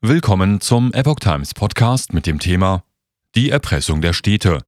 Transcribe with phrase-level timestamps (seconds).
[0.00, 2.84] Willkommen zum Epoch Times Podcast mit dem Thema
[3.34, 4.62] Die Erpressung der Städte.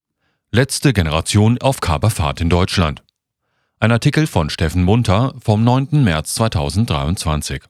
[0.51, 3.05] Letzte Generation auf Kaperfahrt in Deutschland.
[3.79, 6.03] Ein Artikel von Steffen Munter vom 9.
[6.03, 7.63] März 2023.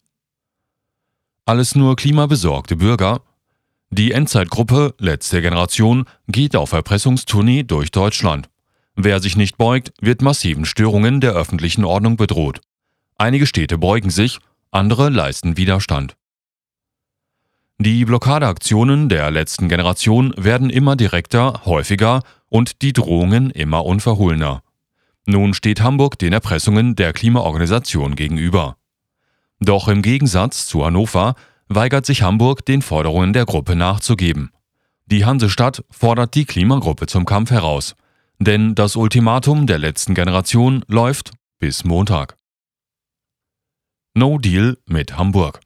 [1.44, 3.20] Alles nur klimabesorgte Bürger.
[3.90, 8.48] Die Endzeitgruppe Letzte Generation geht auf Erpressungstournee durch Deutschland.
[8.96, 12.62] Wer sich nicht beugt, wird massiven Störungen der öffentlichen Ordnung bedroht.
[13.18, 14.38] Einige Städte beugen sich,
[14.70, 16.16] andere leisten Widerstand.
[17.82, 24.62] Die Blockadeaktionen der letzten Generation werden immer direkter, häufiger und die Drohungen immer unverhohlener.
[25.24, 28.76] Nun steht Hamburg den Erpressungen der Klimaorganisation gegenüber.
[29.60, 31.36] Doch im Gegensatz zu Hannover
[31.68, 34.50] weigert sich Hamburg, den Forderungen der Gruppe nachzugeben.
[35.06, 37.94] Die Hansestadt fordert die Klimagruppe zum Kampf heraus,
[38.38, 42.36] denn das Ultimatum der letzten Generation läuft bis Montag.
[44.12, 45.60] No Deal mit Hamburg.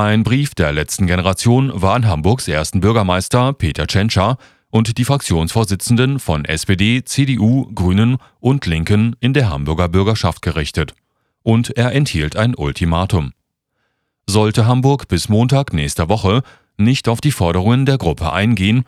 [0.00, 4.38] Ein Brief der letzten Generation war an Hamburgs ersten Bürgermeister Peter Tschentscher
[4.70, 10.94] und die Fraktionsvorsitzenden von SPD, CDU, Grünen und Linken in der Hamburger Bürgerschaft gerichtet.
[11.42, 13.32] Und er enthielt ein Ultimatum.
[14.28, 16.42] Sollte Hamburg bis Montag nächster Woche
[16.76, 18.84] nicht auf die Forderungen der Gruppe eingehen,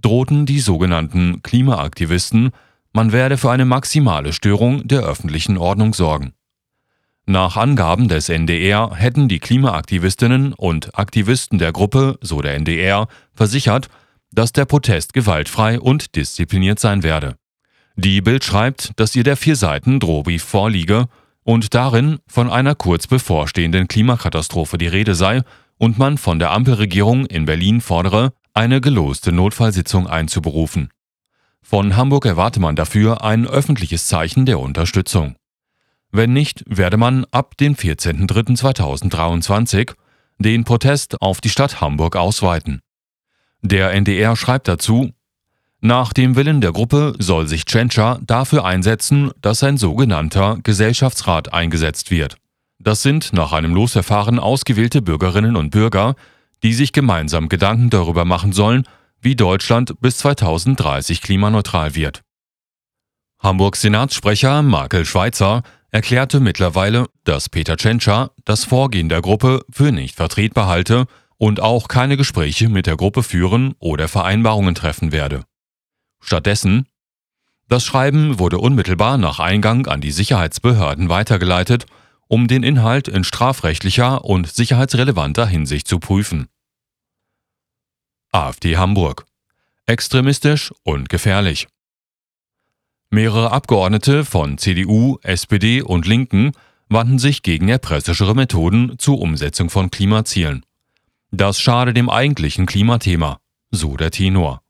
[0.00, 2.52] drohten die sogenannten Klimaaktivisten,
[2.92, 6.34] man werde für eine maximale Störung der öffentlichen Ordnung sorgen.
[7.26, 13.88] Nach Angaben des NDR hätten die Klimaaktivistinnen und Aktivisten der Gruppe, so der NDR, versichert,
[14.32, 17.36] dass der Protest gewaltfrei und diszipliniert sein werde.
[17.94, 21.06] Die Bild schreibt, dass ihr der vier Seiten Drohbrief vorliege
[21.44, 25.42] und darin von einer kurz bevorstehenden Klimakatastrophe die Rede sei
[25.78, 30.90] und man von der Ampelregierung in Berlin fordere, eine geloste Notfallsitzung einzuberufen.
[31.62, 35.36] Von Hamburg erwarte man dafür ein öffentliches Zeichen der Unterstützung.
[36.12, 39.94] Wenn nicht, werde man ab dem 14.03.2023
[40.38, 42.82] den Protest auf die Stadt Hamburg ausweiten.
[43.62, 45.12] Der NDR schreibt dazu,
[45.80, 52.10] nach dem Willen der Gruppe soll sich Tschentscher dafür einsetzen, dass ein sogenannter Gesellschaftsrat eingesetzt
[52.10, 52.36] wird.
[52.78, 56.14] Das sind nach einem Losverfahren ausgewählte Bürgerinnen und Bürger,
[56.62, 58.86] die sich gemeinsam Gedanken darüber machen sollen,
[59.20, 62.22] wie Deutschland bis 2030 klimaneutral wird.
[63.40, 65.62] Hamburgs Senatssprecher Markel Schweitzer
[65.92, 71.86] erklärte mittlerweile, dass Peter Tschentscher das Vorgehen der Gruppe für nicht vertretbar halte und auch
[71.86, 75.44] keine Gespräche mit der Gruppe führen oder Vereinbarungen treffen werde.
[76.20, 76.88] Stattdessen
[77.72, 81.86] das Schreiben wurde unmittelbar nach Eingang an die Sicherheitsbehörden weitergeleitet,
[82.28, 86.48] um den Inhalt in strafrechtlicher und sicherheitsrelevanter Hinsicht zu prüfen.
[88.30, 89.24] AfD Hamburg.
[89.86, 91.66] Extremistisch und gefährlich.
[93.14, 96.52] Mehrere Abgeordnete von CDU, SPD und Linken
[96.88, 100.64] wandten sich gegen erpressischere Methoden zur Umsetzung von Klimazielen.
[101.30, 103.38] Das schade dem eigentlichen Klimathema,
[103.70, 104.62] so der Tenor.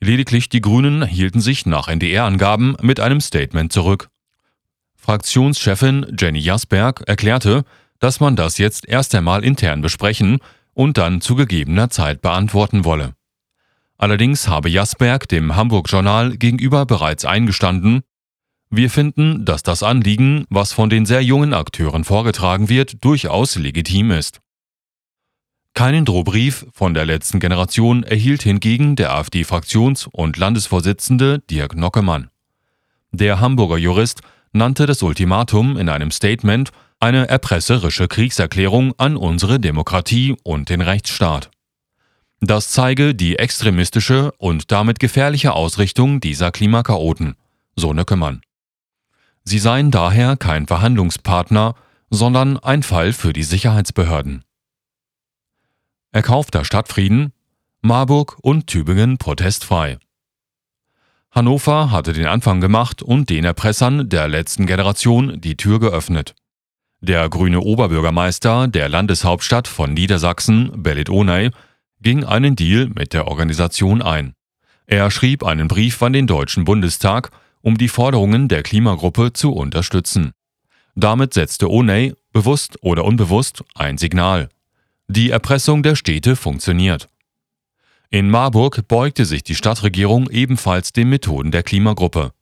[0.00, 4.08] Lediglich die Grünen hielten sich nach NDR-Angaben mit einem Statement zurück.
[4.96, 7.64] Fraktionschefin Jenny Jasberg erklärte,
[7.98, 10.38] dass man das jetzt erst einmal intern besprechen
[10.72, 13.12] und dann zu gegebener Zeit beantworten wolle.
[14.00, 18.00] Allerdings habe Jasberg dem Hamburg-Journal gegenüber bereits eingestanden,
[18.70, 24.10] wir finden, dass das Anliegen, was von den sehr jungen Akteuren vorgetragen wird, durchaus legitim
[24.10, 24.40] ist.
[25.74, 32.30] Keinen Drohbrief von der letzten Generation erhielt hingegen der AfD-Fraktions- und Landesvorsitzende Dirk Nockemann.
[33.10, 34.22] Der Hamburger Jurist
[34.52, 41.50] nannte das Ultimatum in einem Statement eine erpresserische Kriegserklärung an unsere Demokratie und den Rechtsstaat.
[42.40, 47.36] Das zeige die extremistische und damit gefährliche Ausrichtung dieser Klimakaoten,
[47.76, 48.40] so Nöckemann.
[49.44, 51.74] Sie seien daher kein Verhandlungspartner,
[52.08, 54.42] sondern ein Fall für die Sicherheitsbehörden.
[56.12, 57.32] Erkaufter Stadtfrieden,
[57.82, 59.98] Marburg und Tübingen protestfrei.
[61.30, 66.34] Hannover hatte den Anfang gemacht und den Erpressern der letzten Generation die Tür geöffnet.
[67.00, 71.50] Der grüne Oberbürgermeister der Landeshauptstadt von Niedersachsen, Belit Onay,
[72.02, 74.34] ging einen Deal mit der Organisation ein.
[74.86, 77.30] Er schrieb einen Brief an den Deutschen Bundestag,
[77.60, 80.32] um die Forderungen der Klimagruppe zu unterstützen.
[80.94, 84.48] Damit setzte Oney, bewusst oder unbewusst, ein Signal.
[85.08, 87.08] Die Erpressung der Städte funktioniert.
[88.10, 92.32] In Marburg beugte sich die Stadtregierung ebenfalls den Methoden der Klimagruppe.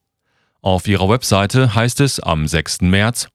[0.63, 2.83] Auf ihrer Webseite heißt es am 6.
[2.83, 3.29] März,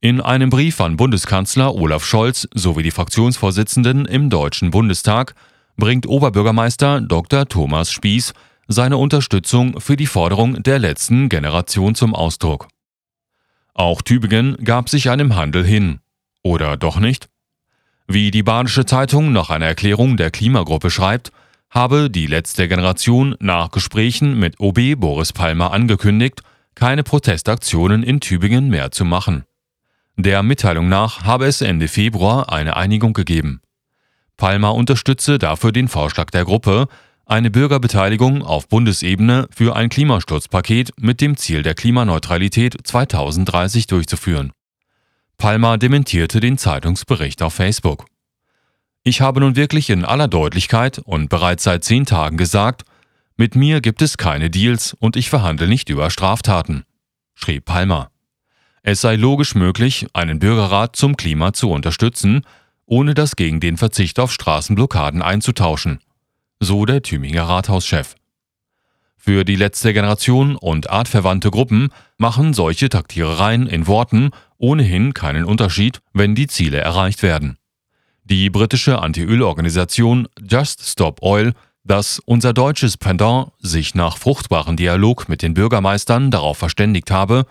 [0.00, 5.34] in einem Brief an Bundeskanzler Olaf Scholz sowie die Fraktionsvorsitzenden im Deutschen Bundestag
[5.76, 7.46] bringt Oberbürgermeister Dr.
[7.46, 8.32] Thomas Spieß
[8.66, 12.68] seine Unterstützung für die Forderung der letzten Generation zum Ausdruck.
[13.74, 16.00] Auch Tübingen gab sich einem Handel hin.
[16.42, 17.28] Oder doch nicht?
[18.06, 21.30] Wie die Badische Zeitung nach einer Erklärung der Klimagruppe schreibt,
[21.68, 26.42] habe die letzte Generation nach Gesprächen mit OB Boris Palmer angekündigt,
[26.74, 29.44] keine Protestaktionen in Tübingen mehr zu machen.
[30.22, 33.62] Der Mitteilung nach habe es Ende Februar eine Einigung gegeben.
[34.36, 36.88] Palmer unterstütze dafür den Vorschlag der Gruppe,
[37.24, 44.52] eine Bürgerbeteiligung auf Bundesebene für ein Klimaschutzpaket mit dem Ziel der Klimaneutralität 2030 durchzuführen.
[45.38, 48.04] Palmer dementierte den Zeitungsbericht auf Facebook.
[49.02, 52.82] Ich habe nun wirklich in aller Deutlichkeit und bereits seit zehn Tagen gesagt,
[53.38, 56.84] mit mir gibt es keine Deals und ich verhandle nicht über Straftaten,
[57.34, 58.10] schrieb Palmer.
[58.82, 62.46] Es sei logisch möglich, einen Bürgerrat zum Klima zu unterstützen,
[62.86, 66.00] ohne das gegen den Verzicht auf Straßenblockaden einzutauschen,
[66.60, 68.14] so der Tüminger Rathauschef.
[69.16, 76.00] Für die letzte Generation und artverwandte Gruppen machen solche Taktierereien in Worten ohnehin keinen Unterschied,
[76.14, 77.58] wenn die Ziele erreicht werden.
[78.24, 81.52] Die britische Anti-Öl-Organisation Just Stop Oil,
[81.84, 87.44] das unser deutsches Pendant sich nach fruchtbaren Dialog mit den Bürgermeistern darauf verständigt habe,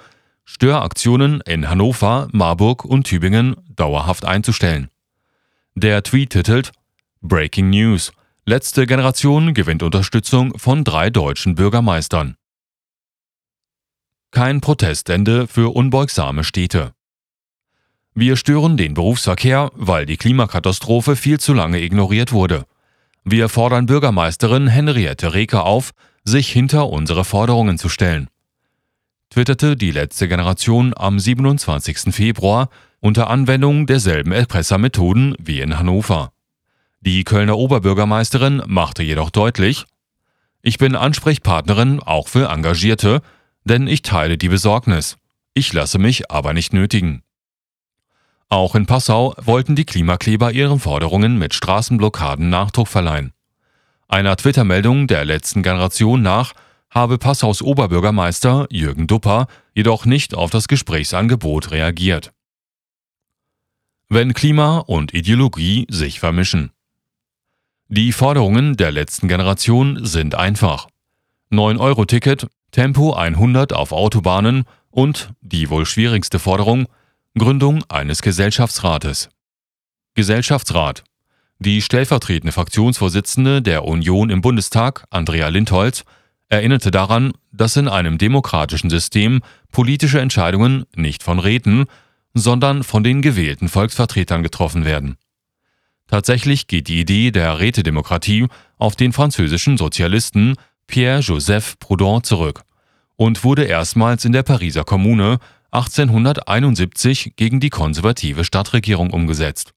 [0.51, 4.90] Störaktionen in Hannover, Marburg und Tübingen dauerhaft einzustellen.
[5.75, 6.72] Der Tweet titelt
[7.22, 8.12] Breaking News.
[8.48, 12.36] Letzte Generation gewinnt Unterstützung von drei deutschen Bürgermeistern.
[14.31, 16.94] Kein Protestende für unbeugsame Städte.
[18.16, 22.66] Wir stören den Berufsverkehr, weil die Klimakatastrophe viel zu lange ignoriert wurde.
[23.24, 25.92] Wir fordern Bürgermeisterin Henriette Reker auf,
[26.24, 28.30] sich hinter unsere Forderungen zu stellen.
[29.30, 32.14] Twitterte die letzte Generation am 27.
[32.14, 36.31] Februar unter Anwendung derselben Erpressermethoden wie in Hannover.
[37.02, 39.86] Die Kölner Oberbürgermeisterin machte jedoch deutlich,
[40.62, 43.22] ich bin Ansprechpartnerin auch für Engagierte,
[43.64, 45.18] denn ich teile die Besorgnis.
[45.54, 47.24] Ich lasse mich aber nicht nötigen.
[48.50, 53.32] Auch in Passau wollten die Klimakleber ihren Forderungen mit Straßenblockaden Nachdruck verleihen.
[54.08, 56.54] Einer Twitter-Meldung der letzten Generation nach
[56.89, 62.31] habe Passaus Oberbürgermeister Jürgen Dupper jedoch nicht auf das Gesprächsangebot reagiert.
[64.09, 66.71] Wenn Klima und Ideologie sich vermischen.
[67.88, 70.88] Die Forderungen der letzten Generation sind einfach.
[71.51, 76.88] 9-Euro-Ticket, Tempo 100 auf Autobahnen und, die wohl schwierigste Forderung,
[77.38, 79.30] Gründung eines Gesellschaftsrates.
[80.15, 81.03] Gesellschaftsrat.
[81.59, 86.03] Die stellvertretende Fraktionsvorsitzende der Union im Bundestag, Andrea Lindholz,
[86.50, 89.42] erinnerte daran, dass in einem demokratischen System
[89.72, 91.86] politische Entscheidungen nicht von Räten,
[92.34, 95.18] sondern von den gewählten Volksvertretern getroffen werden.
[96.07, 98.48] Tatsächlich geht die Idee der Rätedemokratie
[98.78, 100.56] auf den französischen Sozialisten
[100.88, 102.63] Pierre-Joseph Proudhon zurück
[103.16, 105.38] und wurde erstmals in der Pariser Kommune
[105.72, 109.74] 1871 gegen die konservative Stadtregierung umgesetzt.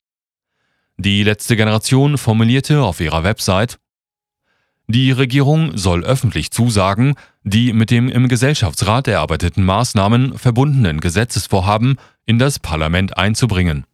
[0.96, 3.78] Die letzte Generation formulierte auf ihrer Website,
[4.88, 7.14] die Regierung soll öffentlich zusagen,
[7.44, 11.96] die mit dem im Gesellschaftsrat erarbeiteten Maßnahmen verbundenen Gesetzesvorhaben
[12.26, 13.84] in das Parlament einzubringen.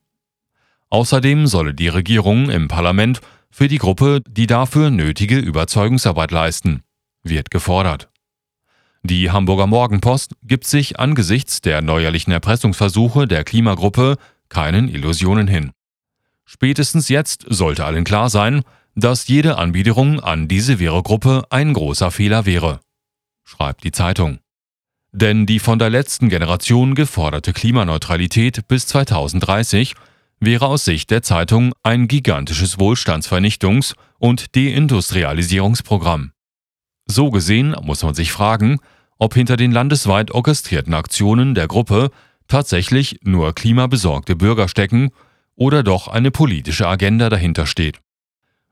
[0.91, 3.21] Außerdem solle die Regierung im Parlament
[3.51, 6.83] für die Gruppe die dafür nötige Überzeugungsarbeit leisten,
[7.23, 8.09] wird gefordert.
[9.03, 14.17] Die Hamburger Morgenpost gibt sich angesichts der neuerlichen Erpressungsversuche der Klimagruppe
[14.49, 15.71] keinen Illusionen hin.
[16.45, 18.63] Spätestens jetzt sollte allen klar sein,
[18.99, 22.81] dass jede Anbiederung an diese Vero-Gruppe ein großer Fehler wäre,
[23.45, 24.41] schreibt die Zeitung.
[25.13, 29.95] Denn die von der letzten Generation geforderte Klimaneutralität bis 2030
[30.41, 36.33] wäre aus Sicht der Zeitung ein gigantisches Wohlstandsvernichtungs- und Deindustrialisierungsprogramm.
[37.07, 38.81] So gesehen muss man sich fragen,
[39.17, 42.11] ob hinter den landesweit orchestrierten Aktionen der Gruppe
[42.49, 45.11] tatsächlich nur klimabesorgte Bürger stecken
[45.55, 48.01] oder doch eine politische Agenda dahinter steht.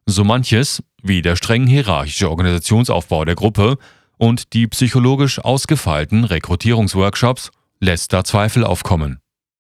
[0.09, 3.77] So manches, wie der streng hierarchische Organisationsaufbau der Gruppe
[4.19, 9.19] und die psychologisch ausgefeilten Rekrutierungsworkshops, lässt da Zweifel aufkommen.